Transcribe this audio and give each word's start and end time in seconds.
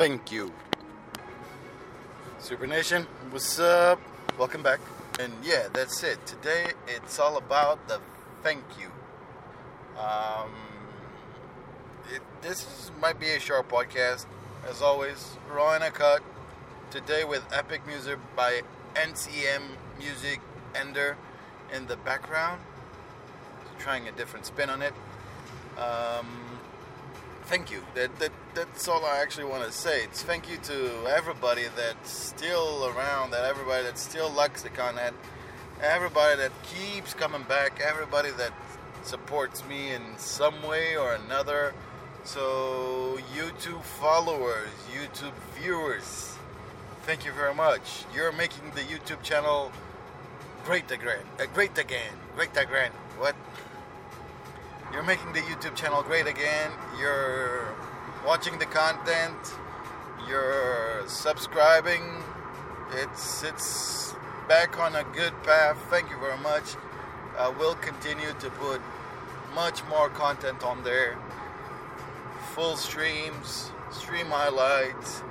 Thank 0.00 0.32
you. 0.32 0.50
Super 2.38 2.66
Nation, 2.66 3.06
what's 3.28 3.58
up? 3.58 4.00
Welcome 4.38 4.62
back. 4.62 4.80
And 5.18 5.30
yeah, 5.44 5.68
that's 5.74 6.02
it. 6.02 6.24
Today 6.24 6.72
it's 6.88 7.18
all 7.18 7.36
about 7.36 7.86
the 7.86 8.00
thank 8.42 8.64
you. 8.80 8.86
Um, 10.00 10.52
it, 12.14 12.22
this 12.40 12.62
is, 12.62 12.90
might 12.98 13.20
be 13.20 13.28
a 13.28 13.38
short 13.38 13.68
podcast, 13.68 14.24
as 14.66 14.80
always. 14.80 15.36
Raw 15.52 15.74
and 15.74 15.84
a 15.84 15.90
cut. 15.90 16.22
Today 16.90 17.24
with 17.24 17.44
epic 17.52 17.86
music 17.86 18.18
by 18.34 18.62
NCM 18.94 19.64
Music 19.98 20.40
Ender 20.74 21.18
in 21.74 21.88
the 21.88 21.98
background. 21.98 22.62
Trying 23.78 24.08
a 24.08 24.12
different 24.12 24.46
spin 24.46 24.70
on 24.70 24.80
it. 24.80 24.94
Um, 25.76 26.58
thank 27.44 27.70
you. 27.70 27.82
That, 27.94 28.18
that 28.18 28.32
that's 28.54 28.88
all 28.88 29.04
I 29.04 29.18
actually 29.18 29.44
want 29.44 29.64
to 29.64 29.72
say. 29.72 30.02
It's 30.04 30.22
thank 30.22 30.50
you 30.50 30.56
to 30.58 31.06
everybody 31.08 31.64
that's 31.76 32.10
still 32.10 32.86
around, 32.86 33.30
that 33.30 33.44
everybody 33.44 33.84
that 33.84 33.98
still 33.98 34.30
likes 34.30 34.62
the 34.62 34.68
content, 34.70 35.16
everybody 35.82 36.36
that 36.36 36.52
keeps 36.62 37.14
coming 37.14 37.42
back, 37.44 37.80
everybody 37.80 38.30
that 38.32 38.52
supports 39.02 39.64
me 39.66 39.92
in 39.92 40.02
some 40.16 40.62
way 40.66 40.96
or 40.96 41.14
another. 41.14 41.74
So 42.24 43.18
YouTube 43.34 43.82
followers, 43.82 44.68
YouTube 44.92 45.32
viewers, 45.58 46.34
thank 47.02 47.24
you 47.24 47.32
very 47.32 47.54
much. 47.54 48.04
You're 48.14 48.32
making 48.32 48.70
the 48.74 48.82
YouTube 48.82 49.22
channel 49.22 49.72
great 50.64 50.90
again, 50.90 51.24
uh, 51.38 51.46
great 51.54 51.76
again, 51.78 52.12
great 52.34 52.56
again. 52.56 52.90
What? 53.18 53.34
You're 54.92 55.04
making 55.04 55.32
the 55.32 55.40
YouTube 55.40 55.76
channel 55.76 56.02
great 56.02 56.26
again. 56.26 56.72
You're 56.98 57.74
watching 58.26 58.58
the 58.58 58.66
content. 58.66 59.36
You're 60.28 61.02
subscribing. 61.06 62.02
It's 62.92 63.42
it's 63.42 64.14
back 64.48 64.78
on 64.78 64.96
a 64.96 65.04
good 65.14 65.32
path. 65.42 65.78
Thank 65.90 66.10
you 66.10 66.18
very 66.18 66.38
much. 66.38 66.76
Uh, 67.36 67.52
we'll 67.58 67.76
continue 67.76 68.32
to 68.40 68.50
put 68.50 68.80
much 69.54 69.84
more 69.86 70.08
content 70.10 70.62
on 70.62 70.82
there. 70.84 71.16
Full 72.54 72.76
streams, 72.76 73.70
stream 73.90 74.26
highlights, 74.26 75.22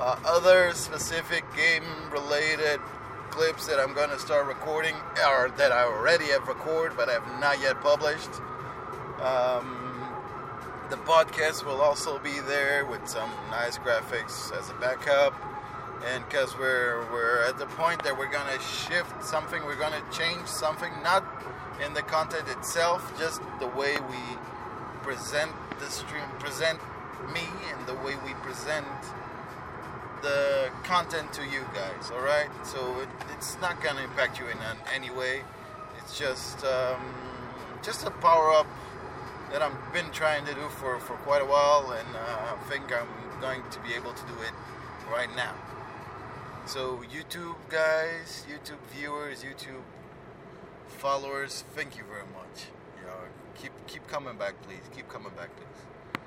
uh, 0.00 0.18
other 0.24 0.72
specific 0.72 1.44
game 1.54 1.84
related 2.10 2.80
clips 3.30 3.66
that 3.66 3.78
I'm 3.78 3.94
going 3.94 4.10
to 4.10 4.18
start 4.18 4.46
recording, 4.46 4.94
or 5.28 5.50
that 5.56 5.72
I 5.72 5.84
already 5.84 6.26
have 6.26 6.48
recorded 6.48 6.96
but 6.96 7.08
have 7.08 7.26
not 7.40 7.60
yet 7.60 7.80
published. 7.80 8.30
Um, 9.20 9.83
the 10.94 11.00
podcast 11.00 11.66
will 11.66 11.80
also 11.80 12.20
be 12.20 12.38
there 12.46 12.86
with 12.86 13.04
some 13.08 13.28
nice 13.50 13.78
graphics 13.78 14.56
as 14.56 14.70
a 14.70 14.74
backup. 14.74 15.34
And 16.06 16.24
because 16.24 16.56
we're, 16.56 17.04
we're 17.10 17.42
at 17.48 17.58
the 17.58 17.66
point 17.66 18.04
that 18.04 18.16
we're 18.16 18.30
going 18.30 18.46
to 18.46 18.62
shift 18.62 19.24
something, 19.24 19.64
we're 19.64 19.78
going 19.78 19.92
to 19.92 20.16
change 20.16 20.46
something, 20.46 20.92
not 21.02 21.26
in 21.84 21.94
the 21.94 22.02
content 22.02 22.46
itself, 22.48 23.02
just 23.18 23.40
the 23.58 23.66
way 23.66 23.96
we 24.08 24.38
present 25.02 25.50
the 25.80 25.86
stream, 25.86 26.22
present 26.38 26.78
me, 27.32 27.48
and 27.72 27.86
the 27.88 27.94
way 27.94 28.14
we 28.24 28.32
present 28.44 28.86
the 30.22 30.70
content 30.84 31.32
to 31.32 31.42
you 31.42 31.62
guys. 31.74 32.12
All 32.12 32.22
right, 32.22 32.50
so 32.62 33.00
it, 33.00 33.08
it's 33.36 33.58
not 33.60 33.82
to 33.82 34.04
impact 34.04 34.38
you 34.38 34.46
in 34.46 34.58
any 34.94 35.10
way. 35.10 35.42
It's 35.98 36.16
just 36.16 36.64
um, 36.64 37.02
just 37.82 38.06
a 38.06 38.12
power 38.12 38.52
up 38.52 38.68
that 39.54 39.62
I've 39.62 39.92
been 39.92 40.10
trying 40.10 40.44
to 40.46 40.52
do 40.52 40.68
for, 40.80 40.98
for 40.98 41.14
quite 41.18 41.40
a 41.40 41.44
while, 41.44 41.92
and 41.92 42.08
uh, 42.16 42.56
I 42.56 42.68
think 42.68 42.86
I'm 42.92 43.06
going 43.40 43.62
to 43.70 43.78
be 43.82 43.94
able 43.94 44.12
to 44.12 44.26
do 44.26 44.34
it 44.42 44.52
right 45.08 45.28
now. 45.36 45.54
So, 46.66 47.04
YouTube 47.08 47.54
guys, 47.68 48.44
YouTube 48.50 48.82
viewers, 48.92 49.44
YouTube 49.44 49.84
followers, 50.88 51.62
thank 51.76 51.96
you 51.96 52.02
very 52.02 52.26
much. 52.34 52.64
Keep 53.62 53.70
keep 53.86 54.04
coming 54.08 54.36
back, 54.36 54.60
please. 54.62 54.82
Keep 54.92 55.08
coming 55.08 55.30
back, 55.36 55.50
please. 55.54 56.20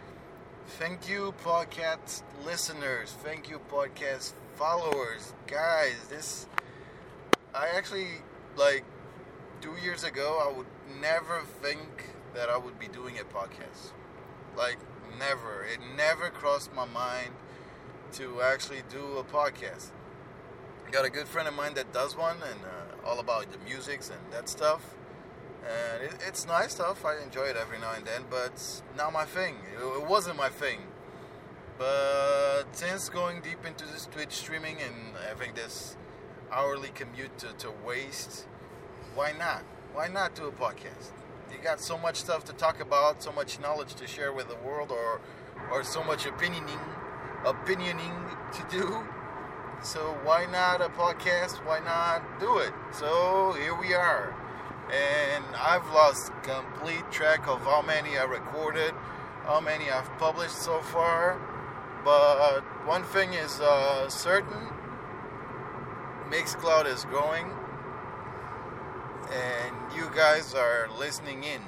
Thank 0.80 1.10
you, 1.10 1.34
podcast 1.44 2.24
listeners. 2.46 3.14
Thank 3.26 3.50
you, 3.50 3.60
podcast 3.70 4.32
followers, 4.56 5.34
guys. 5.48 5.98
This 6.10 6.48
I 7.54 7.68
actually 7.76 8.22
like 8.56 8.86
two 9.60 9.76
years 9.84 10.06
ago. 10.06 10.42
I 10.42 10.58
would 10.58 11.02
never 11.02 11.42
think 11.62 12.06
that 12.38 12.50
I 12.52 12.58
would 12.58 12.78
be 12.78 12.88
doing 12.88 13.18
a 13.18 13.24
podcast. 13.24 13.94
Like, 14.56 14.78
never. 15.18 15.66
It 15.66 15.80
never 15.98 16.30
crossed 16.30 16.72
my 16.72 16.86
mind 16.86 17.32
to 18.14 18.42
actually 18.44 18.84
do 18.92 19.18
a 19.18 19.24
podcast. 19.24 19.90
Got 20.92 21.04
a 21.04 21.10
good 21.10 21.28
friend 21.28 21.48
of 21.48 21.56
mine 21.56 21.74
that 21.74 21.92
does 21.92 22.16
one 22.16 22.38
and 22.38 22.60
uh, 22.64 23.08
all 23.08 23.20
about 23.20 23.52
the 23.52 23.58
musics 23.68 24.12
and 24.12 24.20
that 24.32 24.48
stuff. 24.48 24.94
And 25.64 26.04
it, 26.04 26.12
it's 26.28 26.46
nice 26.46 26.74
stuff. 26.74 27.04
I 27.04 27.22
enjoy 27.24 27.46
it 27.46 27.58
every 27.58 27.80
now 27.80 27.94
and 27.94 28.06
then, 28.06 28.26
but 28.30 28.52
it's 28.54 28.84
not 28.96 29.12
my 29.12 29.26
thing. 29.26 29.56
It, 29.76 29.84
it 29.84 30.08
wasn't 30.08 30.38
my 30.38 30.50
thing. 30.50 30.82
But 31.80 32.66
since 32.72 33.10
going 33.10 33.42
deep 33.42 33.66
into 33.66 33.86
this 33.86 34.06
Twitch 34.12 34.34
streaming 34.34 34.78
and 34.80 35.18
having 35.28 35.56
this 35.56 35.98
hourly 36.52 36.90
commute 36.94 37.36
to, 37.40 37.48
to 37.54 37.72
waste, 37.84 38.46
why 39.16 39.32
not? 39.32 39.64
Why 39.94 40.08
not 40.08 40.36
do 40.36 40.46
a 40.46 40.52
podcast? 40.52 41.14
You 41.52 41.64
got 41.64 41.80
so 41.80 41.98
much 41.98 42.18
stuff 42.18 42.46
to 42.46 42.54
talk 42.54 42.80
about, 42.80 43.24
so 43.24 43.32
much 43.32 43.60
knowledge 43.60 43.94
to 43.96 44.08
share 44.08 44.32
with 44.34 44.48
the 44.48 44.56
world, 44.68 44.92
or 44.92 45.22
or 45.72 45.84
so 45.84 46.04
much 46.04 46.26
opinioning, 46.26 46.80
opinioning 47.44 48.16
to 48.54 48.66
do. 48.70 49.04
So 49.84 50.00
why 50.24 50.46
not 50.52 50.82
a 50.82 50.90
podcast? 50.90 51.64
Why 51.66 51.80
not 51.80 52.40
do 52.40 52.58
it? 52.58 52.74
So 52.92 53.54
here 53.60 53.76
we 53.76 53.94
are, 53.94 54.34
and 54.92 55.44
I've 55.56 55.86
lost 55.92 56.32
complete 56.44 57.10
track 57.12 57.48
of 57.48 57.62
how 57.62 57.82
many 57.82 58.18
I 58.18 58.24
recorded, 58.24 58.94
how 59.44 59.60
many 59.60 59.90
I've 59.90 60.10
published 60.18 60.58
so 60.58 60.82
far. 60.82 61.40
But 62.04 62.62
one 62.86 63.04
thing 63.04 63.34
is 63.34 63.60
uh, 63.60 64.10
certain: 64.10 64.70
Mixcloud 66.30 66.86
is 66.88 67.06
growing 67.06 67.52
and 69.32 69.76
you 69.96 70.10
guys 70.16 70.54
are 70.54 70.90
listening 70.98 71.44
in. 71.44 71.62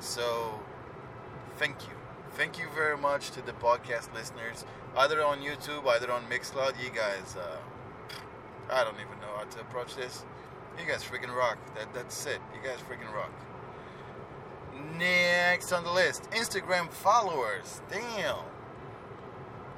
So, 0.00 0.60
thank 1.56 1.82
you. 1.82 1.94
Thank 2.32 2.58
you 2.58 2.66
very 2.74 2.96
much 2.96 3.30
to 3.32 3.42
the 3.42 3.52
podcast 3.52 4.12
listeners, 4.12 4.64
either 4.96 5.24
on 5.24 5.40
YouTube, 5.40 5.86
either 5.86 6.10
on 6.10 6.24
Mixcloud. 6.24 6.82
You 6.82 6.90
guys, 6.90 7.36
uh, 7.36 7.58
I 8.70 8.82
don't 8.82 8.96
even 8.96 9.20
know 9.20 9.36
how 9.36 9.44
to 9.44 9.60
approach 9.60 9.94
this. 9.94 10.24
You 10.78 10.86
guys 10.86 11.04
freaking 11.04 11.34
rock. 11.34 11.58
That, 11.76 11.94
that's 11.94 12.26
it. 12.26 12.40
You 12.54 12.68
guys 12.68 12.78
freaking 12.80 13.12
rock. 13.14 13.32
Next 14.98 15.72
on 15.72 15.84
the 15.84 15.92
list, 15.92 16.28
Instagram 16.32 16.90
followers. 16.90 17.80
Damn. 17.90 18.38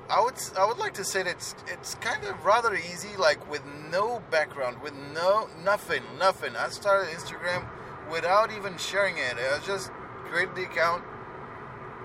I 0.08 0.22
would 0.22 0.34
I 0.56 0.64
would 0.64 0.78
like 0.78 0.94
to 0.94 1.04
say 1.04 1.24
that 1.24 1.30
it's, 1.30 1.54
it's 1.66 1.96
kind 1.96 2.22
of 2.24 2.44
rather 2.44 2.74
easy, 2.74 3.16
like 3.18 3.50
with 3.50 3.62
no 3.90 4.22
background, 4.30 4.80
with 4.80 4.94
no 5.12 5.48
nothing, 5.64 6.02
nothing. 6.18 6.54
I 6.54 6.68
started 6.68 7.12
Instagram 7.12 7.66
without 8.10 8.52
even 8.52 8.76
sharing 8.78 9.18
it. 9.18 9.34
I 9.36 9.58
just 9.66 9.90
created 10.26 10.54
the 10.54 10.62
account, 10.62 11.02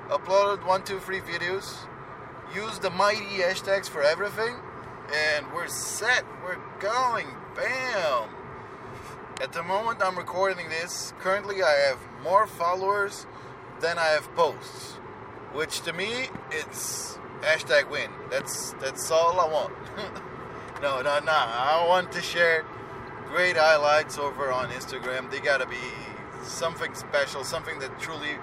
uploaded 0.10 0.66
one, 0.66 0.84
two, 0.84 1.00
three 1.00 1.20
videos, 1.20 1.76
used 2.56 2.82
the 2.82 2.90
mighty 2.90 3.38
hashtags 3.38 3.88
for 3.88 4.02
everything, 4.02 4.56
and 5.14 5.46
we're 5.54 5.68
set. 5.68 6.24
We're 6.44 6.58
going. 6.80 7.28
Bam. 7.56 8.30
At 9.44 9.54
the 9.54 9.62
moment 9.62 10.02
I'm 10.02 10.18
recording 10.18 10.70
this, 10.70 11.14
currently 11.20 11.62
I 11.62 11.72
have 11.88 12.00
more 12.24 12.48
followers 12.48 13.28
than 13.80 14.00
I 14.00 14.06
have 14.06 14.34
posts, 14.36 14.94
which 15.54 15.82
to 15.82 15.94
me 15.94 16.30
it's 16.50 17.20
Hashtag 17.42 17.90
win. 17.90 18.10
That's 18.30 18.74
that's 18.74 19.10
all 19.12 19.40
I 19.40 19.48
want. 19.48 19.74
no, 20.82 21.02
no, 21.02 21.20
no. 21.20 21.32
I 21.32 21.86
want 21.88 22.12
to 22.14 22.22
share 22.22 22.66
great 23.28 23.58
highlights 23.58 24.18
over 24.18 24.52
on 24.52 24.70
Instagram. 24.70 25.32
They 25.32 25.40
gotta 25.40 25.66
be 25.66 25.78
something 26.44 26.94
special, 26.94 27.44
something 27.44 27.80
that 27.80 28.00
truly 28.00 28.36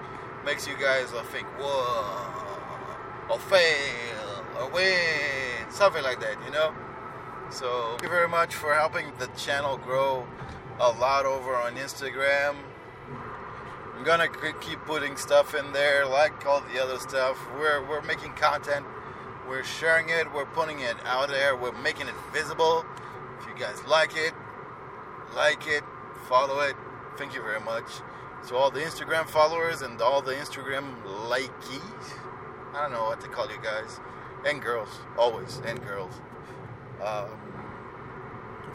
makes 0.45 0.67
you 0.67 0.75
guys 0.77 1.13
uh, 1.13 1.23
think, 1.23 1.47
whoa, 1.59 3.33
or 3.33 3.39
fail, 3.39 4.45
or 4.59 4.69
win, 4.71 5.69
something 5.69 6.03
like 6.03 6.19
that, 6.21 6.37
you 6.45 6.51
know? 6.51 6.73
So, 7.51 7.89
thank 7.91 8.03
you 8.03 8.09
very 8.09 8.27
much 8.27 8.55
for 8.55 8.73
helping 8.73 9.11
the 9.17 9.27
channel 9.37 9.77
grow 9.77 10.25
a 10.79 10.89
lot 10.91 11.25
over 11.25 11.55
on 11.55 11.75
Instagram. 11.75 12.55
I'm 13.99 14.05
gonna 14.05 14.29
keep 14.61 14.79
putting 14.85 15.17
stuff 15.17 15.53
in 15.53 15.73
there, 15.73 16.05
like 16.05 16.45
all 16.45 16.61
the 16.73 16.81
other 16.81 16.97
stuff. 16.99 17.37
We're 17.53 17.85
we're 17.85 18.01
making 18.01 18.31
content, 18.31 18.85
we're 19.45 19.65
sharing 19.65 20.07
it, 20.07 20.33
we're 20.33 20.45
putting 20.45 20.79
it 20.79 20.95
out 21.03 21.27
there, 21.27 21.53
we're 21.57 21.77
making 21.81 22.07
it 22.07 22.13
visible. 22.31 22.85
If 23.41 23.47
you 23.47 23.53
guys 23.59 23.83
like 23.85 24.15
it, 24.15 24.33
like 25.35 25.67
it, 25.67 25.83
follow 26.29 26.61
it. 26.61 26.77
Thank 27.17 27.35
you 27.35 27.41
very 27.41 27.59
much. 27.59 27.83
So 28.45 28.55
all 28.55 28.71
the 28.71 28.79
Instagram 28.79 29.27
followers 29.29 29.81
and 29.81 30.01
all 30.01 30.21
the 30.21 30.33
Instagram 30.33 31.03
likeys, 31.27 32.13
I 32.73 32.81
don't 32.83 32.93
know 32.93 33.03
what 33.03 33.19
to 33.19 33.27
call 33.27 33.49
you 33.51 33.59
guys. 33.61 33.99
and 34.45 34.61
girls, 34.61 34.87
always, 35.17 35.57
and 35.65 35.85
girls. 35.85 36.13
Um, 37.03 37.27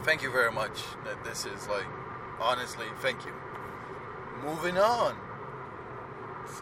thank 0.03 0.23
you 0.23 0.31
very 0.31 0.53
much. 0.53 0.83
That 1.05 1.25
this 1.25 1.47
is 1.47 1.67
like, 1.69 1.87
honestly, 2.39 2.87
thank 3.01 3.25
you. 3.25 3.33
Moving 4.45 4.77
on. 4.77 5.17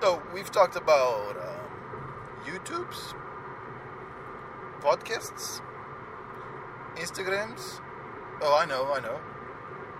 So 0.00 0.22
we've 0.32 0.50
talked 0.52 0.76
about 0.76 1.36
um, 1.36 2.44
YouTube's, 2.46 3.14
podcasts, 4.80 5.60
Instagrams. 6.94 7.80
Oh, 8.40 8.56
I 8.56 8.66
know, 8.66 8.92
I 8.92 9.00
know. 9.00 9.18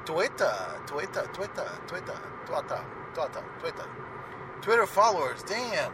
Twitter, 0.05 0.55
Twitter, 0.87 1.29
Twitter, 1.33 1.69
Twitter, 1.89 2.19
Twitter, 2.47 2.85
Twitter, 3.15 3.45
Twitter. 3.59 3.89
Twitter 4.61 4.87
followers. 4.87 5.43
Damn. 5.43 5.93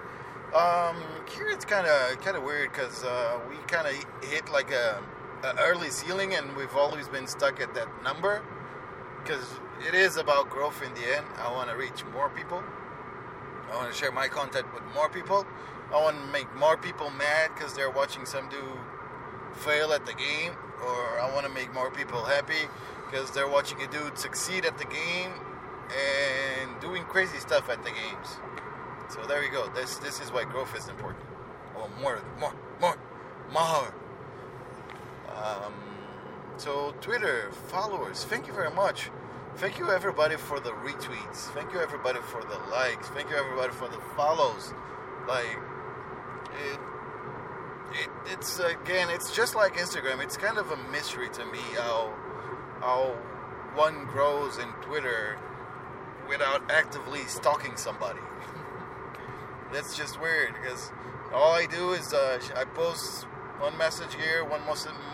Um, 0.54 1.02
here 1.34 1.48
it's 1.48 1.64
kind 1.64 1.86
of 1.86 2.20
kind 2.20 2.36
of 2.36 2.42
weird 2.42 2.70
because 2.72 3.02
uh, 3.04 3.38
we 3.48 3.56
kind 3.66 3.86
of 3.86 4.28
hit 4.28 4.50
like 4.50 4.70
a, 4.70 5.02
a, 5.42 5.54
early 5.60 5.90
ceiling, 5.90 6.34
and 6.34 6.54
we've 6.56 6.74
always 6.76 7.08
been 7.08 7.26
stuck 7.26 7.60
at 7.60 7.74
that 7.74 7.88
number. 8.02 8.42
Because 9.28 9.46
it 9.86 9.94
is 9.94 10.16
about 10.16 10.48
growth 10.48 10.82
in 10.82 10.94
the 10.94 11.16
end. 11.16 11.26
I 11.36 11.52
want 11.52 11.68
to 11.68 11.76
reach 11.76 12.02
more 12.14 12.30
people. 12.30 12.62
I 13.70 13.76
want 13.76 13.92
to 13.92 13.98
share 13.98 14.10
my 14.10 14.26
content 14.26 14.72
with 14.72 14.82
more 14.94 15.10
people. 15.10 15.46
I 15.92 16.00
want 16.00 16.16
to 16.16 16.32
make 16.32 16.48
more 16.56 16.78
people 16.78 17.10
mad 17.10 17.50
because 17.54 17.74
they're 17.74 17.90
watching 17.90 18.24
some 18.24 18.48
dude 18.48 18.62
fail 19.52 19.92
at 19.92 20.06
the 20.06 20.14
game, 20.14 20.52
or 20.82 21.20
I 21.20 21.30
want 21.34 21.46
to 21.46 21.52
make 21.52 21.74
more 21.74 21.90
people 21.90 22.24
happy 22.24 22.70
because 23.04 23.30
they're 23.32 23.50
watching 23.50 23.82
a 23.82 23.86
dude 23.88 24.16
succeed 24.16 24.64
at 24.64 24.78
the 24.78 24.86
game 24.86 25.32
and 25.92 26.80
doing 26.80 27.04
crazy 27.04 27.38
stuff 27.38 27.68
at 27.68 27.84
the 27.84 27.90
games. 27.90 28.28
So 29.10 29.26
there 29.26 29.44
you 29.44 29.52
go. 29.52 29.68
This 29.74 29.98
this 29.98 30.20
is 30.20 30.32
why 30.32 30.44
growth 30.44 30.74
is 30.74 30.88
important. 30.88 31.22
Oh, 31.76 31.90
more, 32.00 32.22
more, 32.40 32.54
more, 32.80 32.96
more. 33.52 33.94
Um, 35.36 35.87
so 36.58 36.92
Twitter 37.00 37.50
followers, 37.68 38.24
thank 38.24 38.46
you 38.48 38.52
very 38.52 38.70
much. 38.70 39.10
Thank 39.56 39.78
you 39.78 39.90
everybody 39.90 40.36
for 40.36 40.58
the 40.58 40.70
retweets. 40.70 41.52
Thank 41.54 41.72
you 41.72 41.80
everybody 41.80 42.18
for 42.20 42.42
the 42.42 42.58
likes. 42.70 43.08
Thank 43.08 43.30
you 43.30 43.36
everybody 43.36 43.72
for 43.72 43.88
the 43.88 44.00
follows. 44.16 44.72
Like 45.28 45.58
it, 46.72 46.80
it 47.92 48.10
it's 48.26 48.58
again, 48.58 49.08
it's 49.10 49.34
just 49.34 49.54
like 49.54 49.74
Instagram. 49.74 50.22
It's 50.22 50.36
kind 50.36 50.58
of 50.58 50.70
a 50.70 50.76
mystery 50.90 51.28
to 51.30 51.44
me 51.46 51.60
how 51.76 52.12
how 52.80 53.16
one 53.74 54.04
grows 54.06 54.58
in 54.58 54.68
Twitter 54.82 55.38
without 56.28 56.68
actively 56.70 57.20
stalking 57.26 57.76
somebody. 57.76 58.20
That's 59.72 59.96
just 59.96 60.20
weird 60.20 60.54
because 60.60 60.90
all 61.32 61.52
I 61.52 61.66
do 61.66 61.92
is 61.92 62.12
uh, 62.12 62.40
I 62.56 62.64
post 62.64 63.24
one 63.60 63.76
message 63.76 64.14
here, 64.14 64.44
one 64.44 64.60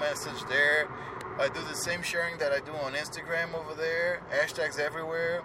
message 0.01 0.45
there. 0.49 0.89
I 1.37 1.49
do 1.49 1.61
the 1.63 1.75
same 1.75 2.03
sharing 2.03 2.39
that 2.39 2.53
I 2.53 2.61
do 2.61 2.71
on 2.73 2.93
Instagram 2.93 3.55
over 3.55 3.75
there, 3.75 4.23
hashtags 4.31 4.79
everywhere. 4.79 5.43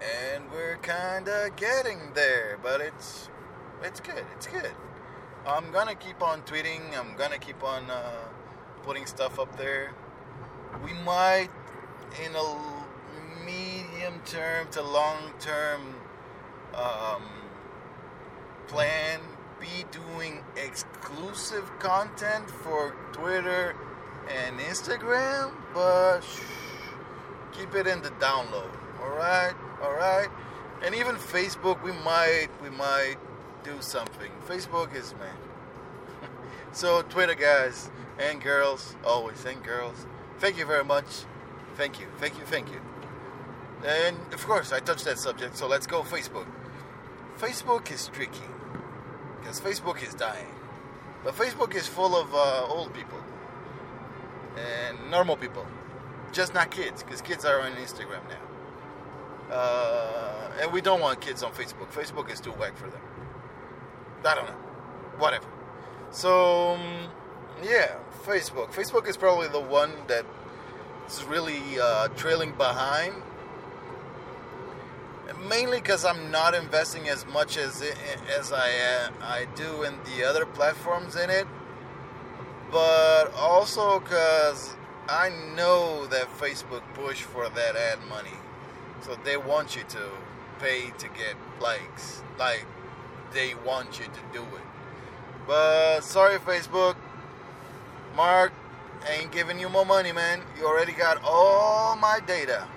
And 0.00 0.44
we're 0.52 0.76
kind 0.76 1.28
of 1.28 1.56
getting 1.56 2.12
there, 2.14 2.58
but 2.62 2.80
it's 2.80 3.28
it's 3.82 3.98
good. 3.98 4.24
It's 4.36 4.46
good. 4.46 4.70
I'm 5.44 5.72
gonna 5.72 5.96
keep 5.96 6.22
on 6.22 6.42
tweeting. 6.42 6.96
I'm 6.96 7.16
gonna 7.16 7.38
keep 7.38 7.64
on 7.64 7.90
uh, 7.90 8.28
putting 8.84 9.04
stuff 9.06 9.40
up 9.40 9.56
there. 9.58 9.94
We 10.84 10.92
might, 10.92 11.48
in 12.24 12.36
a 12.36 13.44
medium 13.44 14.20
term 14.24 14.68
to 14.70 14.82
long 14.82 15.32
term 15.40 15.96
um, 16.74 17.24
plan, 18.68 19.18
be 19.60 19.84
doing 19.90 20.44
exclusive 20.56 21.68
content 21.80 22.48
for 22.48 22.94
Twitter 23.12 23.74
and 24.28 24.58
Instagram, 24.60 25.52
but 25.74 26.20
shh, 26.20 26.40
keep 27.52 27.74
it 27.74 27.86
in 27.86 28.02
the 28.02 28.10
download. 28.10 28.70
All 29.02 29.16
right, 29.16 29.54
all 29.82 29.92
right, 29.92 30.28
and 30.84 30.94
even 30.94 31.16
Facebook, 31.16 31.82
we 31.82 31.92
might, 31.92 32.48
we 32.62 32.70
might 32.70 33.16
do 33.64 33.80
something. 33.80 34.30
Facebook 34.48 34.94
is 34.94 35.14
man. 35.14 36.30
so 36.72 37.02
Twitter 37.02 37.34
guys 37.34 37.90
and 38.18 38.40
girls, 38.40 38.94
always 39.04 39.44
and 39.44 39.62
girls, 39.62 40.06
thank 40.38 40.58
you 40.58 40.66
very 40.66 40.84
much. 40.84 41.06
Thank 41.76 42.00
you, 42.00 42.06
thank 42.18 42.38
you, 42.38 42.44
thank 42.44 42.68
you. 42.70 42.80
And 43.84 44.16
of 44.32 44.46
course, 44.46 44.72
I 44.72 44.78
touched 44.78 45.04
that 45.06 45.18
subject, 45.18 45.56
so 45.56 45.66
let's 45.66 45.86
go 45.86 46.02
Facebook. 46.02 46.46
Facebook 47.38 47.90
is 47.90 48.08
tricky 48.08 48.38
because 49.40 49.60
Facebook 49.60 50.02
is 50.06 50.14
dying, 50.14 50.54
but 51.24 51.34
Facebook 51.34 51.74
is 51.74 51.88
full 51.88 52.14
of 52.14 52.32
uh, 52.34 52.66
old 52.66 52.94
people 52.94 53.21
and 54.56 55.10
normal 55.10 55.36
people, 55.36 55.66
just 56.32 56.54
not 56.54 56.70
kids, 56.70 57.02
because 57.02 57.20
kids 57.20 57.44
are 57.44 57.60
on 57.60 57.72
Instagram 57.72 58.20
now. 58.28 59.54
Uh, 59.54 60.50
and 60.60 60.72
we 60.72 60.80
don't 60.80 61.00
want 61.00 61.20
kids 61.20 61.42
on 61.42 61.52
Facebook. 61.52 61.90
Facebook 61.92 62.30
is 62.32 62.40
too 62.40 62.52
whack 62.52 62.76
for 62.76 62.88
them. 62.88 63.00
I 64.24 64.34
don't 64.34 64.46
know. 64.46 64.56
Whatever. 65.18 65.46
So, 66.10 66.74
um, 66.74 67.08
yeah, 67.62 67.96
Facebook. 68.24 68.72
Facebook 68.72 69.08
is 69.08 69.16
probably 69.16 69.48
the 69.48 69.60
one 69.60 69.92
that 70.08 70.24
is 71.08 71.24
really 71.24 71.60
uh, 71.80 72.08
trailing 72.08 72.52
behind. 72.52 73.14
Mainly 75.48 75.78
because 75.78 76.04
I'm 76.04 76.30
not 76.30 76.54
investing 76.54 77.08
as 77.08 77.26
much 77.26 77.56
as 77.56 77.82
it, 77.82 77.96
as 78.38 78.52
I 78.52 78.68
uh, 78.68 79.10
I 79.22 79.46
do 79.56 79.82
in 79.82 79.94
the 80.04 80.24
other 80.24 80.46
platforms 80.46 81.16
in 81.16 81.30
it, 81.30 81.46
but 82.72 83.32
also 83.34 84.00
because 84.00 84.74
I 85.08 85.30
know 85.54 86.06
that 86.06 86.26
Facebook 86.38 86.82
push 86.94 87.20
for 87.20 87.48
that 87.50 87.76
ad 87.76 87.98
money, 88.08 88.38
so 89.02 89.16
they 89.24 89.36
want 89.36 89.76
you 89.76 89.82
to 89.90 90.08
pay 90.58 90.90
to 90.98 91.08
get 91.08 91.36
likes. 91.60 92.22
Like 92.38 92.66
they 93.32 93.54
want 93.66 94.00
you 94.00 94.06
to 94.06 94.20
do 94.32 94.42
it. 94.42 94.66
But 95.46 96.00
sorry, 96.00 96.38
Facebook. 96.38 96.96
Mark 98.16 98.52
ain't 99.08 99.32
giving 99.32 99.58
you 99.58 99.68
more 99.68 99.86
money, 99.86 100.12
man. 100.12 100.42
You 100.58 100.66
already 100.66 100.92
got 100.92 101.20
all 101.24 101.96
my 101.96 102.20
data. 102.26 102.68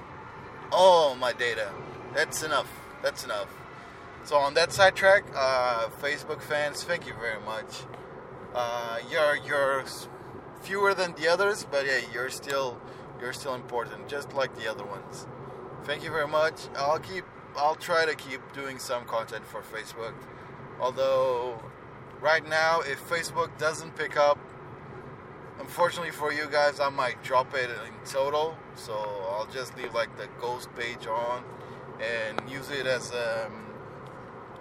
All 0.71 1.15
my 1.15 1.33
data. 1.33 1.71
That's 2.13 2.43
enough. 2.43 2.69
That's 3.01 3.23
enough. 3.23 3.47
So 4.23 4.37
on 4.37 4.53
that 4.55 4.71
sidetrack, 4.71 5.23
uh, 5.35 5.89
Facebook 6.01 6.41
fans, 6.41 6.83
thank 6.83 7.05
you 7.05 7.13
very 7.13 7.39
much. 7.45 7.83
Uh, 8.55 8.99
you're 9.11 9.35
you're 9.45 9.83
fewer 10.61 10.93
than 10.93 11.13
the 11.15 11.27
others, 11.27 11.67
but 11.69 11.85
yeah, 11.85 11.99
you're 12.13 12.29
still 12.29 12.79
you're 13.19 13.33
still 13.33 13.53
important, 13.53 14.07
just 14.07 14.33
like 14.33 14.55
the 14.55 14.69
other 14.71 14.85
ones. 14.85 15.27
Thank 15.83 16.03
you 16.03 16.09
very 16.09 16.27
much. 16.27 16.69
I'll 16.77 16.99
keep 16.99 17.25
I'll 17.57 17.75
try 17.75 18.05
to 18.05 18.15
keep 18.15 18.41
doing 18.53 18.79
some 18.79 19.03
content 19.05 19.45
for 19.45 19.61
Facebook. 19.61 20.13
Although, 20.79 21.61
right 22.21 22.47
now, 22.47 22.81
if 22.81 22.99
Facebook 23.09 23.57
doesn't 23.57 23.95
pick 23.95 24.17
up, 24.17 24.37
unfortunately 25.59 26.11
for 26.11 26.33
you 26.33 26.47
guys, 26.49 26.79
I 26.79 26.89
might 26.89 27.23
drop 27.23 27.53
it 27.55 27.69
in 27.69 28.09
total. 28.09 28.57
So 28.75 28.93
I'll 28.93 29.47
just 29.51 29.77
leave 29.77 29.93
like 29.93 30.17
the 30.17 30.27
ghost 30.39 30.69
page 30.75 31.07
on 31.07 31.43
and 32.01 32.49
use 32.49 32.69
it 32.71 32.85
as 32.85 33.11
a, 33.11 33.45
um, 33.45 33.65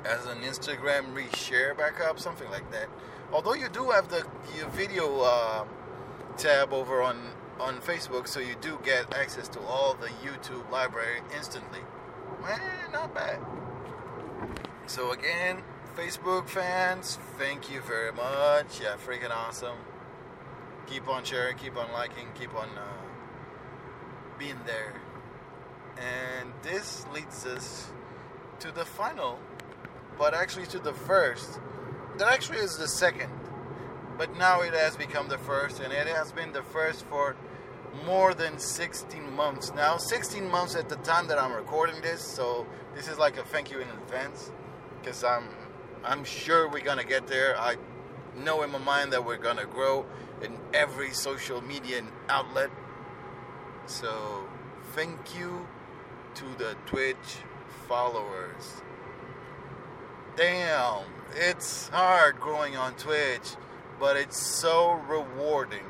as 0.05 0.27
an 0.27 0.39
Instagram 0.43 1.15
reshare 1.15 1.77
backup, 1.77 2.21
something 2.21 2.51
like 2.51 2.71
that. 2.71 2.89
Although 3.33 3.55
you 3.55 3.69
do 3.69 3.91
have 3.91 4.09
the 4.09 4.25
video 4.73 5.21
uh, 5.21 5.65
tab 6.37 6.73
over 6.73 7.03
on 7.03 7.19
on 7.61 7.81
Facebook, 7.81 8.27
so 8.27 8.41
you 8.41 8.57
do 8.61 8.79
get 8.85 9.15
access 9.15 9.49
to 9.49 9.61
all 9.61 9.95
the 9.95 10.09
YouTube 10.09 10.69
library 10.71 11.21
instantly. 11.37 11.81
Man, 12.43 12.61
not 12.93 13.15
bad. 13.15 13.39
So 14.87 15.13
again, 15.13 15.63
Facebook 15.97 16.49
fans, 16.49 17.19
thank 17.39 17.71
you 17.71 17.81
very 17.81 18.13
much. 18.13 18.81
Yeah, 18.81 18.97
freaking 18.97 19.31
awesome. 19.31 19.79
Keep 20.87 21.09
on 21.09 21.25
sharing, 21.25 21.57
keep 21.57 21.77
on 21.77 21.91
liking, 21.93 22.27
keep 22.35 22.55
on 22.55 22.69
uh, 22.77 22.83
being 24.39 24.59
there. 24.67 24.95
And 25.97 26.53
this 26.63 27.07
leads 27.15 27.47
us 27.47 27.91
to 28.59 28.73
the 28.73 28.85
final, 28.85 29.39
but 30.19 30.35
actually 30.35 30.67
to 30.67 30.79
the 30.79 30.93
first. 30.93 31.61
That 32.19 32.33
actually 32.33 32.59
is 32.59 32.77
the 32.79 32.87
second, 32.87 33.33
but 34.17 34.37
now 34.37 34.61
it 34.61 34.73
has 34.73 34.97
become 34.97 35.29
the 35.29 35.39
first, 35.39 35.81
and 35.81 35.93
it 35.93 36.07
has 36.07 36.31
been 36.31 36.53
the 36.53 36.63
first 36.63 37.05
for 37.07 37.35
more 38.07 38.35
than 38.35 38.59
16 38.59 39.33
months 39.33 39.73
now. 39.75 39.97
16 39.97 40.49
months 40.49 40.77
at 40.77 40.89
the 40.89 40.97
time 40.97 41.27
that 41.29 41.39
I'm 41.39 41.53
recording 41.53 42.01
this, 42.03 42.21
so 42.21 42.67
this 42.95 43.09
is 43.09 43.19
like 43.19 43.37
a 43.37 43.43
thank 43.43 43.71
you 43.71 43.81
in 43.81 43.89
advance 43.89 44.53
because 45.01 45.25
I'm 45.25 45.49
I'm 46.05 46.23
sure 46.23 46.69
we're 46.69 46.85
gonna 46.85 47.05
get 47.05 47.27
there. 47.27 47.59
I 47.59 47.77
know 48.37 48.63
in 48.63 48.71
my 48.71 48.79
mind 48.79 49.13
that 49.13 49.25
we're 49.25 49.39
gonna 49.39 49.67
grow 49.67 50.07
in 50.43 50.57
every 50.73 51.13
social 51.13 51.61
media 51.63 52.03
outlet. 52.29 52.71
So 53.87 54.47
thank 54.93 55.37
you 55.37 55.67
to 56.35 56.45
the 56.59 56.77
Twitch 56.87 57.43
followers. 57.89 58.83
Damn, 60.37 61.05
it's 61.35 61.89
hard 61.89 62.41
growing 62.41 62.77
on 62.77 62.95
Twitch. 62.95 63.57
but 64.01 64.17
it's 64.17 64.37
so 64.37 65.01
rewarding. 65.09 65.85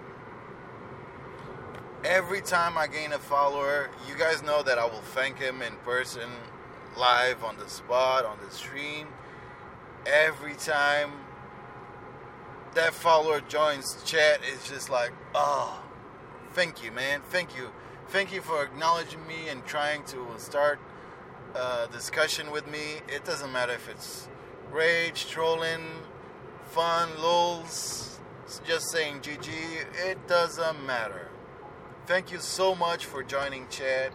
Every 2.04 2.42
time 2.42 2.76
I 2.76 2.86
gain 2.86 3.12
a 3.12 3.18
follower, 3.18 3.90
you 4.06 4.14
guys 4.16 4.42
know 4.42 4.62
that 4.62 4.78
I 4.78 4.84
will 4.84 5.00
thank 5.00 5.38
him 5.38 5.62
in 5.62 5.74
person, 5.76 6.28
live 6.98 7.42
on 7.42 7.56
the 7.56 7.66
spot, 7.68 8.26
on 8.26 8.38
the 8.44 8.50
stream. 8.54 9.08
Every 10.06 10.54
time 10.54 11.12
that 12.74 12.92
follower 12.92 13.40
joins 13.40 14.02
chat, 14.04 14.40
it's 14.42 14.68
just 14.68 14.90
like, 14.90 15.12
oh, 15.34 15.82
thank 16.52 16.84
you, 16.84 16.92
man. 16.92 17.22
Thank 17.30 17.56
you. 17.56 17.70
Thank 18.08 18.32
you 18.34 18.42
for 18.42 18.62
acknowledging 18.62 19.26
me 19.26 19.48
and 19.48 19.64
trying 19.64 20.04
to 20.04 20.26
start 20.36 20.78
a 21.54 21.88
discussion 21.90 22.50
with 22.50 22.66
me. 22.66 23.00
It 23.08 23.24
doesn't 23.24 23.50
matter 23.50 23.72
if 23.72 23.88
it's 23.88 24.28
rage, 24.74 25.28
trolling, 25.28 25.86
fun, 26.70 27.08
lulz, 27.20 28.18
just 28.66 28.90
saying 28.90 29.20
GG. 29.20 29.48
It 30.04 30.26
doesn't 30.26 30.84
matter. 30.84 31.28
Thank 32.06 32.32
you 32.32 32.38
so 32.40 32.74
much 32.74 33.06
for 33.06 33.22
joining 33.22 33.68
chat. 33.68 34.12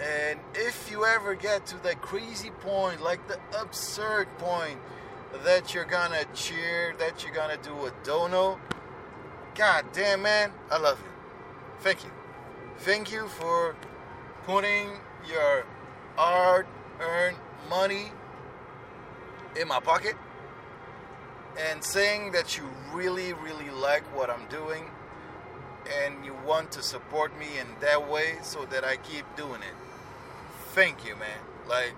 And 0.00 0.38
if 0.54 0.90
you 0.90 1.06
ever 1.06 1.34
get 1.34 1.66
to 1.66 1.82
that 1.82 2.02
crazy 2.02 2.50
point, 2.50 3.02
like 3.02 3.26
the 3.26 3.38
absurd 3.58 4.28
point, 4.38 4.78
that 5.44 5.74
you're 5.74 5.84
gonna 5.84 6.24
cheer, 6.34 6.94
that 6.98 7.24
you're 7.24 7.34
gonna 7.34 7.56
do 7.56 7.86
a 7.86 7.92
dono, 8.04 8.60
god 9.54 9.86
damn 9.92 10.22
man, 10.22 10.52
I 10.70 10.78
love 10.78 10.98
you. 11.00 11.10
Thank 11.80 12.04
you. 12.04 12.10
Thank 12.80 13.10
you 13.10 13.26
for 13.28 13.74
putting 14.44 14.90
your 15.26 15.64
hard 16.16 16.66
earned 17.00 17.36
money 17.68 18.12
in 19.56 19.68
my 19.68 19.80
pocket 19.80 20.14
and 21.58 21.82
saying 21.82 22.32
that 22.32 22.56
you 22.56 22.64
really, 22.92 23.32
really 23.32 23.70
like 23.70 24.02
what 24.16 24.30
I'm 24.30 24.46
doing 24.48 24.84
and 26.04 26.24
you 26.24 26.34
want 26.46 26.70
to 26.72 26.82
support 26.82 27.36
me 27.38 27.46
in 27.58 27.66
that 27.80 28.08
way 28.08 28.36
so 28.42 28.64
that 28.66 28.84
I 28.84 28.96
keep 28.96 29.24
doing 29.36 29.62
it. 29.62 29.74
Thank 30.74 31.06
you, 31.06 31.16
man. 31.16 31.38
Like, 31.68 31.94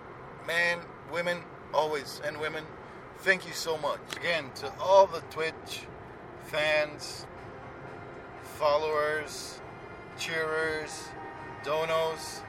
man, 0.47 0.79
women, 1.13 1.39
always, 1.75 2.21
and 2.25 2.41
women, 2.41 2.65
thank 3.19 3.47
you 3.47 3.53
so 3.53 3.77
much. 3.79 4.01
Again, 4.17 4.51
to 4.57 4.73
all 4.81 5.07
the 5.07 5.21
Twitch 5.31 5.87
fans, 6.45 7.27
followers, 8.59 9.61
cheerers, 10.19 11.09
donos, 11.65 12.43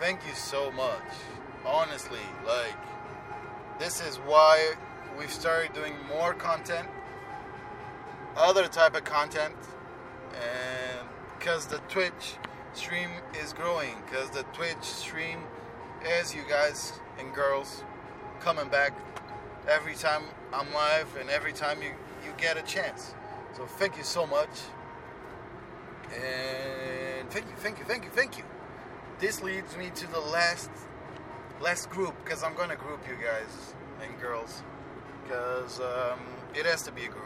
thank 0.00 0.20
you 0.26 0.34
so 0.34 0.70
much. 0.72 1.02
Honestly, 1.64 2.20
like, 2.46 2.76
this 3.78 4.00
is 4.06 4.16
why 4.16 4.74
we've 5.18 5.32
started 5.32 5.72
doing 5.72 5.94
more 6.08 6.34
content, 6.34 6.88
other 8.36 8.66
type 8.66 8.96
of 8.96 9.04
content, 9.04 9.54
and 10.34 11.08
because 11.38 11.66
the 11.66 11.78
Twitch 11.88 12.36
stream 12.74 13.10
is 13.42 13.52
growing, 13.52 13.94
because 14.04 14.30
the 14.30 14.42
Twitch 14.52 14.82
stream 14.82 15.38
is 16.20 16.34
you 16.34 16.42
guys 16.48 16.92
and 17.18 17.32
girls 17.34 17.82
coming 18.40 18.68
back 18.68 18.92
every 19.68 19.94
time 19.94 20.22
I'm 20.52 20.72
live 20.72 21.08
and 21.20 21.28
every 21.30 21.52
time 21.52 21.82
you, 21.82 21.90
you 22.24 22.32
get 22.36 22.56
a 22.56 22.62
chance. 22.62 23.14
So 23.56 23.66
thank 23.66 23.96
you 23.96 24.04
so 24.04 24.26
much. 24.26 24.48
And 26.14 27.28
thank 27.30 27.46
you, 27.46 27.56
thank 27.56 27.78
you, 27.78 27.84
thank 27.84 28.04
you, 28.04 28.10
thank 28.10 28.38
you. 28.38 28.44
This 29.18 29.42
leads 29.42 29.76
me 29.76 29.90
to 29.94 30.06
the 30.10 30.20
last 30.20 30.70
last 31.60 31.90
group 31.90 32.14
because 32.24 32.42
I'm 32.42 32.54
gonna 32.54 32.76
group 32.76 33.00
you 33.08 33.14
guys 33.14 33.74
and 34.02 34.20
girls 34.20 34.62
because 35.22 35.80
um, 35.80 36.20
it 36.54 36.66
has 36.66 36.82
to 36.82 36.92
be 36.92 37.04
a 37.04 37.08
group. 37.08 37.24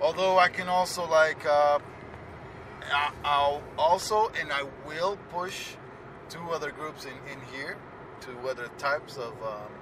Although 0.00 0.38
I 0.38 0.48
can 0.48 0.68
also 0.68 1.08
like 1.08 1.44
uh, 1.46 1.78
I'll 3.24 3.62
also 3.78 4.30
and 4.40 4.52
I 4.52 4.64
will 4.86 5.16
push 5.30 5.74
two 6.28 6.50
other 6.50 6.70
groups 6.70 7.04
in, 7.04 7.12
in 7.32 7.40
here, 7.52 7.76
two 8.20 8.36
other 8.48 8.68
types 8.78 9.16
of 9.16 9.32
um, 9.42 9.72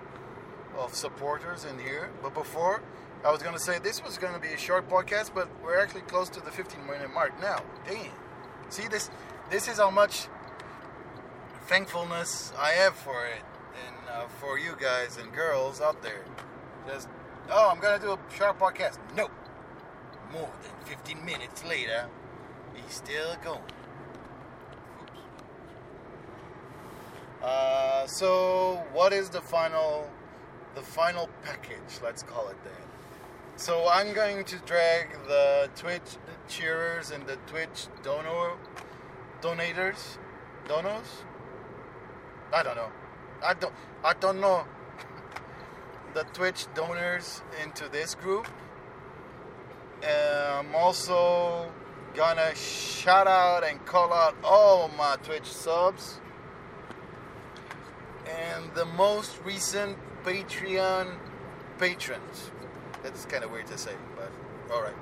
of 0.76 0.94
supporters 0.94 1.64
in 1.64 1.78
here. 1.78 2.10
But 2.22 2.34
before, 2.34 2.82
I 3.24 3.32
was 3.32 3.42
gonna 3.42 3.58
say 3.58 3.78
this 3.78 4.02
was 4.02 4.18
gonna 4.18 4.38
be 4.38 4.48
a 4.48 4.58
short 4.58 4.88
podcast, 4.88 5.32
but 5.34 5.48
we're 5.62 5.80
actually 5.80 6.02
close 6.02 6.28
to 6.30 6.40
the 6.40 6.50
15 6.50 6.86
minute 6.86 7.12
mark 7.12 7.38
now. 7.40 7.62
Damn. 7.86 8.12
See 8.70 8.86
this? 8.88 9.10
This 9.50 9.66
is 9.66 9.78
how 9.78 9.90
much 9.90 10.28
thankfulness 11.66 12.52
I 12.58 12.70
have 12.70 12.94
for 12.94 13.26
it 13.26 13.42
uh, 14.18 14.28
for 14.40 14.58
you 14.58 14.74
guys 14.80 15.16
and 15.16 15.32
girls 15.32 15.80
out 15.80 16.02
there. 16.02 16.24
Just 16.86 17.08
oh, 17.50 17.70
I'm 17.70 17.80
gonna 17.80 17.98
do 17.98 18.12
a 18.12 18.18
short 18.34 18.58
podcast. 18.58 18.98
Nope. 19.16 19.30
More 20.32 20.50
than 20.62 20.96
15 20.96 21.24
minutes 21.24 21.64
later, 21.64 22.06
he's 22.74 22.94
still 22.94 23.34
going. 23.42 23.60
Uh, 27.42 28.06
so 28.06 28.84
what 28.92 29.12
is 29.12 29.30
the 29.30 29.40
final 29.40 30.10
the 30.74 30.82
final 30.82 31.28
package 31.44 32.00
let's 32.02 32.22
call 32.22 32.48
it 32.48 32.56
that 32.64 33.60
so 33.60 33.88
i'm 33.88 34.12
going 34.12 34.44
to 34.44 34.56
drag 34.66 35.08
the 35.26 35.68
twitch 35.74 36.18
cheerers 36.48 37.10
and 37.10 37.26
the 37.26 37.36
twitch 37.46 37.86
dono 38.02 38.56
donators 39.40 40.18
donos 40.66 41.24
i 42.52 42.62
don't 42.62 42.76
know 42.76 42.90
i 43.42 43.54
don't 43.54 43.74
i 44.04 44.12
don't 44.14 44.40
know 44.40 44.64
the 46.14 46.24
twitch 46.32 46.66
donors 46.74 47.42
into 47.62 47.88
this 47.88 48.14
group 48.14 48.46
i'm 50.02 50.74
also 50.74 51.70
gonna 52.14 52.54
shout 52.54 53.26
out 53.26 53.62
and 53.64 53.84
call 53.86 54.12
out 54.12 54.34
all 54.42 54.88
my 54.96 55.16
twitch 55.22 55.46
subs 55.46 56.20
and 58.28 58.72
the 58.74 58.84
most 58.84 59.38
recent 59.44 59.96
Patreon 60.24 61.16
patrons. 61.78 62.50
That's 63.02 63.24
kind 63.24 63.44
of 63.44 63.50
weird 63.50 63.66
to 63.68 63.78
say, 63.78 63.92
but 64.16 64.30
all 64.72 64.82
right. 64.82 64.94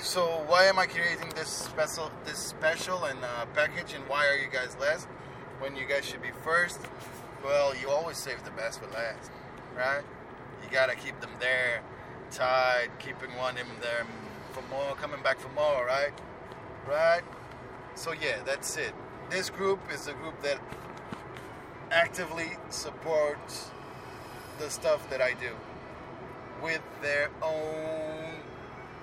So 0.00 0.42
why 0.46 0.64
am 0.64 0.78
I 0.78 0.86
creating 0.86 1.30
this 1.34 1.48
special, 1.48 2.10
this 2.24 2.38
special 2.38 3.04
and 3.04 3.18
uh, 3.22 3.46
package, 3.54 3.94
and 3.94 4.04
why 4.08 4.26
are 4.26 4.36
you 4.36 4.48
guys 4.50 4.76
last 4.80 5.08
when 5.58 5.76
you 5.76 5.86
guys 5.86 6.04
should 6.04 6.22
be 6.22 6.32
first? 6.42 6.80
Well, 7.44 7.74
you 7.76 7.88
always 7.90 8.16
save 8.16 8.44
the 8.44 8.50
best 8.50 8.80
for 8.80 8.86
last, 8.88 9.30
right? 9.76 10.02
You 10.62 10.70
gotta 10.70 10.96
keep 10.96 11.20
them 11.20 11.30
there, 11.40 11.82
tied, 12.30 12.90
keeping 12.98 13.36
one 13.36 13.56
in 13.56 13.66
there 13.80 14.06
for 14.52 14.62
more, 14.70 14.94
coming 14.96 15.22
back 15.22 15.38
for 15.38 15.48
more, 15.50 15.86
right? 15.86 16.12
Right? 16.88 17.22
So 17.94 18.12
yeah, 18.12 18.42
that's 18.44 18.76
it. 18.76 18.92
This 19.30 19.50
group 19.50 19.80
is 19.92 20.06
a 20.08 20.12
group 20.12 20.40
that 20.42 20.58
actively 21.90 22.50
supports 22.68 23.70
the 24.58 24.70
stuff 24.70 25.08
that 25.10 25.20
I 25.20 25.32
do 25.34 25.50
with 26.62 26.82
their 27.02 27.30
own 27.42 28.34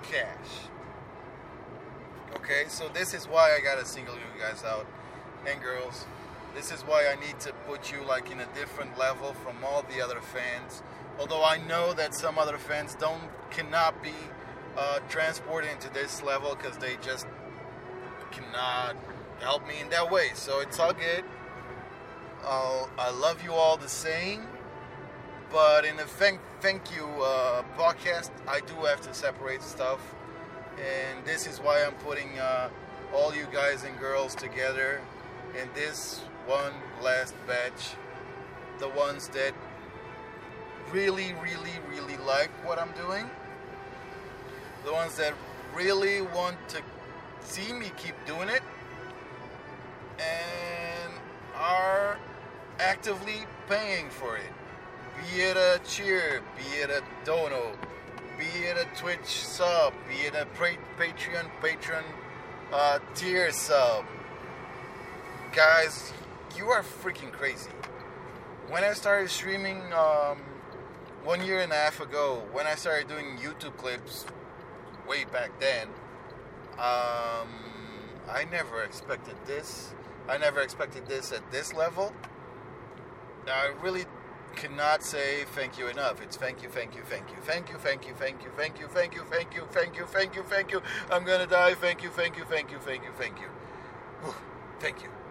cash. 0.02 0.68
Okay, 2.36 2.64
so 2.68 2.88
this 2.88 3.14
is 3.14 3.26
why 3.26 3.56
I 3.56 3.60
gotta 3.60 3.84
single 3.84 4.14
you 4.14 4.40
guys 4.40 4.62
out 4.64 4.86
and 5.46 5.60
girls. 5.62 6.04
This 6.54 6.72
is 6.72 6.82
why 6.82 7.06
I 7.08 7.16
need 7.16 7.40
to 7.40 7.52
put 7.66 7.92
you 7.92 8.02
like 8.04 8.30
in 8.30 8.40
a 8.40 8.46
different 8.54 8.96
level 8.98 9.34
from 9.34 9.56
all 9.64 9.82
the 9.82 10.02
other 10.02 10.20
fans. 10.20 10.82
Although 11.18 11.44
I 11.44 11.58
know 11.58 11.92
that 11.94 12.14
some 12.14 12.38
other 12.38 12.58
fans 12.58 12.94
don't 12.94 13.22
cannot 13.50 14.02
be 14.02 14.14
uh, 14.76 14.98
transported 15.08 15.70
into 15.70 15.92
this 15.92 16.22
level 16.22 16.54
because 16.54 16.76
they 16.78 16.96
just 17.02 17.26
cannot 18.30 18.96
help 19.40 19.66
me 19.66 19.74
in 19.80 19.90
that 19.90 20.10
way. 20.10 20.30
So 20.34 20.60
it's 20.60 20.78
all 20.78 20.92
good. 20.92 21.24
I 23.04 23.10
love 23.10 23.44
you 23.44 23.52
all 23.52 23.76
the 23.76 23.88
same. 23.88 24.46
But 25.50 25.84
in 25.84 25.96
the 25.96 26.04
thank 26.04 26.40
thank 26.60 26.94
you 26.96 27.04
uh, 27.22 27.62
podcast, 27.76 28.30
I 28.48 28.60
do 28.60 28.74
have 28.86 29.00
to 29.02 29.14
separate 29.14 29.62
stuff, 29.62 30.00
and 30.78 31.24
this 31.24 31.46
is 31.46 31.60
why 31.60 31.84
I'm 31.84 31.92
putting 31.94 32.38
uh, 32.38 32.70
all 33.14 33.34
you 33.34 33.46
guys 33.52 33.84
and 33.84 33.96
girls 34.00 34.34
together 34.34 35.00
in 35.60 35.68
this 35.74 36.22
one 36.46 36.72
last 37.02 37.34
batch. 37.46 37.94
The 38.78 38.88
ones 38.88 39.28
that 39.28 39.54
really, 40.92 41.34
really, 41.42 41.72
really 41.88 42.16
like 42.18 42.50
what 42.66 42.78
I'm 42.78 42.92
doing. 42.92 43.28
The 44.84 44.92
ones 44.92 45.16
that 45.16 45.34
really 45.74 46.20
want 46.20 46.56
to 46.68 46.82
see 47.40 47.72
me 47.72 47.90
keep 47.96 48.14
doing 48.26 48.48
it 48.48 48.62
and 50.18 51.12
are 51.56 52.18
actively 52.78 53.46
paying 53.68 54.10
for 54.10 54.36
it. 54.36 54.52
Be 55.16 55.40
it 55.42 55.56
a 55.56 55.80
cheer, 55.86 56.42
be 56.56 56.80
it 56.80 56.90
a 56.90 57.02
dono, 57.24 57.72
be 58.38 58.44
it 58.44 58.76
a 58.76 59.00
Twitch 59.00 59.26
sub, 59.26 59.92
be 60.08 60.26
it 60.26 60.34
a 60.34 60.46
Patreon 60.56 61.48
patron 61.62 62.04
uh, 62.72 62.98
tier 63.14 63.50
sub. 63.52 64.04
Guys, 65.52 66.12
you 66.56 66.70
are 66.70 66.82
freaking 66.82 67.32
crazy. 67.32 67.70
When 68.68 68.84
I 68.84 68.92
started 68.92 69.30
streaming 69.30 69.80
um, 69.92 70.38
one 71.24 71.44
year 71.44 71.60
and 71.60 71.72
a 71.72 71.74
half 71.74 72.00
ago, 72.00 72.42
when 72.52 72.66
I 72.66 72.74
started 72.74 73.08
doing 73.08 73.36
YouTube 73.38 73.76
clips, 73.76 74.26
way 75.08 75.24
back 75.24 75.50
then, 75.60 75.88
um, 76.78 77.48
I 78.28 78.46
never 78.50 78.82
expected 78.82 79.36
this. 79.46 79.92
I 80.28 80.38
never 80.38 80.60
expected 80.60 81.06
this 81.06 81.32
at 81.32 81.50
this 81.52 81.74
level. 81.74 82.12
I 83.46 83.72
really 83.82 84.06
cannot 84.56 85.02
say 85.02 85.44
thank 85.54 85.78
you 85.78 85.88
enough. 85.88 86.22
It's 86.22 86.36
thank 86.36 86.62
you, 86.62 86.68
thank 86.68 86.94
you, 86.94 87.02
thank 87.04 87.28
you, 87.30 87.36
thank 87.42 87.68
you, 87.68 87.76
thank 87.78 88.06
you, 88.06 88.14
thank 88.14 88.44
you, 88.44 88.50
thank 88.56 88.80
you, 88.80 88.88
thank 88.88 89.14
you, 89.14 89.22
thank 89.30 89.54
you, 89.54 89.62
thank 89.70 89.96
you, 89.96 90.06
thank 90.06 90.36
you, 90.36 90.42
thank 90.42 90.70
you. 90.72 90.82
I'm 91.10 91.24
gonna 91.24 91.46
die. 91.46 91.74
Thank 91.74 92.02
you, 92.02 92.10
thank 92.10 92.36
you, 92.36 92.44
thank 92.44 92.70
you, 92.70 92.78
thank 92.78 93.02
you, 93.04 93.10
thank 93.18 93.40
you. 93.40 94.32
Thank 94.80 95.02
you. 95.02 95.23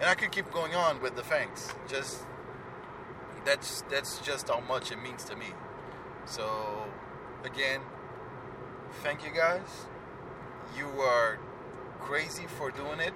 And 0.00 0.08
I 0.08 0.14
could 0.14 0.32
keep 0.32 0.50
going 0.50 0.74
on 0.74 1.02
with 1.02 1.14
the 1.14 1.22
thanks. 1.22 1.68
Just 1.86 2.24
that's 3.44 3.82
that's 3.90 4.18
just 4.20 4.48
how 4.48 4.60
much 4.60 4.90
it 4.90 5.00
means 5.02 5.24
to 5.24 5.36
me. 5.36 5.46
So 6.24 6.84
again, 7.44 7.80
thank 9.02 9.24
you 9.24 9.30
guys. 9.30 9.86
You 10.76 10.86
are 11.02 11.38
crazy 12.00 12.46
for 12.46 12.70
doing 12.70 13.00
it, 13.00 13.12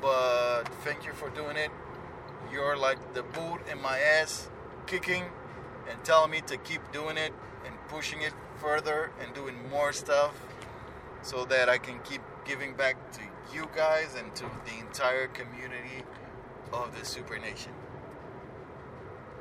but 0.00 0.64
thank 0.82 1.04
you 1.04 1.12
for 1.12 1.28
doing 1.30 1.56
it. 1.56 1.70
You're 2.50 2.76
like 2.76 3.14
the 3.14 3.22
boot 3.22 3.60
in 3.70 3.82
my 3.82 3.98
ass, 3.98 4.48
kicking 4.86 5.24
and 5.90 6.02
telling 6.04 6.30
me 6.30 6.40
to 6.46 6.56
keep 6.56 6.80
doing 6.92 7.18
it 7.18 7.32
and 7.66 7.74
pushing 7.88 8.22
it 8.22 8.32
further 8.56 9.10
and 9.20 9.34
doing 9.34 9.56
more 9.70 9.92
stuff 9.92 10.34
so 11.22 11.44
that 11.46 11.68
I 11.68 11.78
can 11.78 11.98
keep 12.00 12.22
giving 12.44 12.74
back 12.74 13.12
to 13.12 13.20
you 13.54 13.68
guys 13.74 14.14
and 14.18 14.34
to 14.36 14.44
the 14.64 14.78
entire 14.78 15.28
community 15.28 16.02
of 16.72 16.98
the 16.98 17.04
Super 17.04 17.38
Nation. 17.38 17.72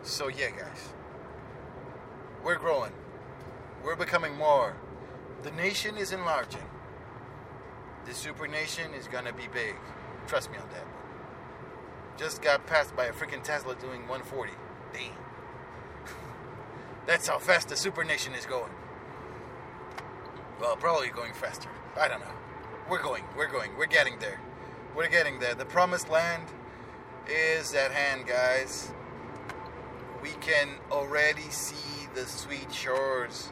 So, 0.03 0.27
yeah, 0.27 0.49
guys, 0.51 0.93
we're 2.43 2.57
growing, 2.57 2.91
we're 3.83 3.95
becoming 3.95 4.35
more. 4.35 4.75
The 5.43 5.51
nation 5.51 5.97
is 5.97 6.11
enlarging. 6.11 6.63
The 8.05 8.13
Super 8.13 8.47
Nation 8.47 8.93
is 8.93 9.07
gonna 9.07 9.33
be 9.33 9.47
big. 9.53 9.75
Trust 10.27 10.51
me 10.51 10.57
on 10.57 10.69
that. 10.69 10.85
Just 12.17 12.41
got 12.41 12.65
passed 12.67 12.95
by 12.95 13.05
a 13.05 13.11
freaking 13.11 13.43
Tesla 13.43 13.75
doing 13.75 14.07
140. 14.07 14.53
Damn. 14.93 15.01
That's 17.07 17.27
how 17.27 17.39
fast 17.39 17.69
the 17.69 17.75
Super 17.75 18.03
Nation 18.03 18.33
is 18.33 18.45
going. 18.45 18.71
Well, 20.59 20.75
probably 20.77 21.09
going 21.09 21.33
faster. 21.33 21.69
I 21.99 22.07
don't 22.07 22.21
know. 22.21 22.52
We're 22.93 23.01
going, 23.01 23.23
we're 23.35 23.47
going, 23.47 23.71
we're 23.75 23.87
getting 23.87 24.19
there. 24.19 24.39
We're 24.95 25.09
getting 25.09 25.39
there. 25.39 25.55
The 25.55 25.65
promised 25.65 26.11
land 26.11 26.43
is 27.27 27.73
at 27.73 27.91
hand, 27.91 28.27
guys. 28.27 28.91
We 30.21 30.29
can 30.41 30.67
already 30.91 31.49
see 31.49 32.07
the 32.13 32.27
sweet 32.27 32.71
shores 32.71 33.51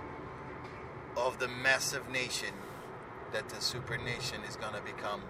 of 1.18 1.40
the 1.40 1.48
massive 1.48 2.08
nation 2.12 2.54
that 3.34 3.50
the 3.50 3.60
super 3.62 3.98
nation 3.98 4.42
is 4.48 4.58
going 4.58 4.76
to 4.76 4.82
become. 4.82 5.24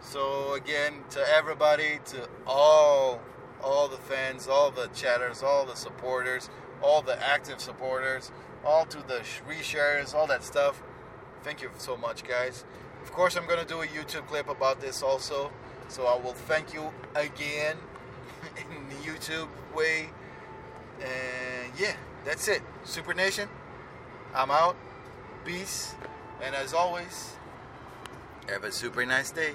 So 0.00 0.54
again, 0.54 1.04
to 1.10 1.20
everybody, 1.28 2.00
to 2.06 2.26
all 2.46 3.20
all 3.62 3.86
the 3.86 3.98
fans, 3.98 4.48
all 4.48 4.70
the 4.70 4.86
chatters, 4.94 5.42
all 5.42 5.66
the 5.66 5.76
supporters, 5.76 6.48
all 6.82 7.02
the 7.02 7.22
active 7.22 7.60
supporters, 7.60 8.32
all 8.64 8.86
to 8.86 9.06
the 9.06 9.20
reshares, 9.46 10.14
all 10.14 10.26
that 10.28 10.42
stuff. 10.42 10.82
Thank 11.42 11.60
you 11.60 11.68
so 11.76 11.98
much, 11.98 12.24
guys. 12.24 12.64
Of 13.04 13.12
course, 13.12 13.36
I'm 13.36 13.46
going 13.46 13.60
to 13.60 13.66
do 13.66 13.82
a 13.82 13.86
YouTube 13.86 14.26
clip 14.26 14.48
about 14.48 14.80
this 14.80 15.02
also. 15.02 15.52
So 15.88 16.06
I 16.06 16.16
will 16.16 16.32
thank 16.32 16.72
you 16.72 16.90
again 17.14 17.76
in 18.56 18.88
the 18.88 18.96
YouTube 19.06 19.48
way. 19.76 20.08
And 21.00 21.72
yeah, 21.78 21.94
that's 22.24 22.48
it. 22.48 22.62
Super 22.84 23.14
Nation, 23.14 23.48
I'm 24.34 24.50
out. 24.50 24.76
Peace. 25.44 25.94
And 26.42 26.54
as 26.54 26.72
always, 26.72 27.34
have 28.48 28.64
a 28.64 28.72
super 28.72 29.04
nice 29.04 29.30
day. 29.30 29.54